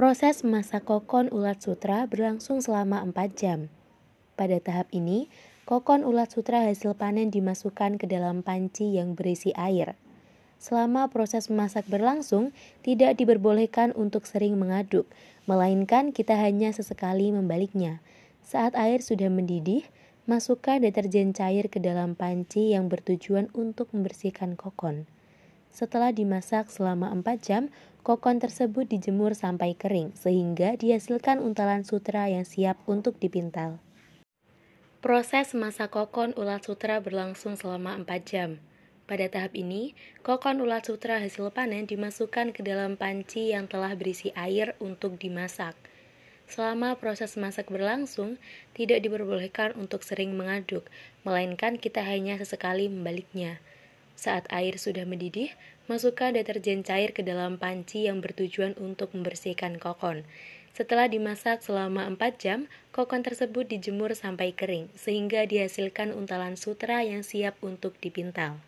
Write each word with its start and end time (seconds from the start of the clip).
Proses 0.00 0.40
memasak 0.40 0.88
kokon 0.88 1.28
ulat 1.28 1.60
sutra 1.60 2.08
berlangsung 2.08 2.64
selama 2.64 3.04
4 3.04 3.36
jam. 3.36 3.68
Pada 4.32 4.56
tahap 4.56 4.88
ini, 4.96 5.28
kokon 5.68 6.08
ulat 6.08 6.32
sutra 6.32 6.64
hasil 6.64 6.96
panen 6.96 7.28
dimasukkan 7.28 8.00
ke 8.00 8.08
dalam 8.08 8.40
panci 8.40 8.96
yang 8.96 9.12
berisi 9.12 9.52
air. 9.52 10.00
Selama 10.56 11.12
proses 11.12 11.52
memasak 11.52 11.84
berlangsung, 11.84 12.56
tidak 12.80 13.20
diperbolehkan 13.20 13.92
untuk 13.92 14.24
sering 14.24 14.56
mengaduk, 14.56 15.04
melainkan 15.44 16.16
kita 16.16 16.32
hanya 16.32 16.72
sesekali 16.72 17.28
membaliknya. 17.28 18.00
Saat 18.40 18.80
air 18.80 19.04
sudah 19.04 19.28
mendidih, 19.28 19.84
masukkan 20.24 20.80
deterjen 20.80 21.36
cair 21.36 21.68
ke 21.68 21.76
dalam 21.76 22.16
panci 22.16 22.72
yang 22.72 22.88
bertujuan 22.88 23.52
untuk 23.52 23.92
membersihkan 23.92 24.56
kokon. 24.56 25.04
Setelah 25.70 26.10
dimasak 26.10 26.68
selama 26.68 27.14
4 27.14 27.24
jam, 27.40 27.62
kokon 28.02 28.42
tersebut 28.42 28.90
dijemur 28.90 29.38
sampai 29.38 29.78
kering 29.78 30.12
sehingga 30.18 30.74
dihasilkan 30.74 31.38
untalan 31.38 31.86
sutra 31.86 32.26
yang 32.26 32.42
siap 32.42 32.76
untuk 32.90 33.16
dipintal. 33.22 33.78
Proses 35.00 35.56
masak 35.56 35.96
kokon 35.96 36.36
ulat 36.36 36.68
sutra 36.68 37.00
berlangsung 37.00 37.56
selama 37.56 37.96
4 38.02 38.20
jam. 38.28 38.50
Pada 39.08 39.26
tahap 39.26 39.56
ini, 39.58 39.96
kokon 40.22 40.62
ulat 40.62 40.86
sutra 40.86 41.18
hasil 41.18 41.50
panen 41.50 41.88
dimasukkan 41.88 42.54
ke 42.54 42.60
dalam 42.62 42.94
panci 42.94 43.50
yang 43.50 43.66
telah 43.66 43.96
berisi 43.98 44.30
air 44.38 44.78
untuk 44.78 45.18
dimasak. 45.18 45.74
Selama 46.50 46.98
proses 46.98 47.38
masak 47.38 47.70
berlangsung, 47.70 48.38
tidak 48.74 49.06
diperbolehkan 49.06 49.74
untuk 49.78 50.02
sering 50.02 50.34
mengaduk, 50.34 50.86
melainkan 51.22 51.78
kita 51.78 52.02
hanya 52.02 52.38
sesekali 52.38 52.90
membaliknya. 52.90 53.62
Saat 54.16 54.46
air 54.48 54.78
sudah 54.78 55.02
mendidih, 55.04 55.52
masukkan 55.90 56.30
deterjen 56.30 56.86
cair 56.86 57.10
ke 57.10 57.26
dalam 57.26 57.58
panci 57.58 58.06
yang 58.06 58.22
bertujuan 58.22 58.78
untuk 58.78 59.10
membersihkan 59.10 59.76
kokon. 59.76 60.22
Setelah 60.70 61.10
dimasak 61.10 61.66
selama 61.66 62.06
4 62.06 62.38
jam, 62.38 62.70
kokon 62.94 63.26
tersebut 63.26 63.66
dijemur 63.66 64.14
sampai 64.14 64.54
kering, 64.54 64.86
sehingga 64.94 65.42
dihasilkan 65.44 66.14
untalan 66.14 66.54
sutra 66.54 67.02
yang 67.02 67.26
siap 67.26 67.58
untuk 67.60 67.98
dipintal. 67.98 68.62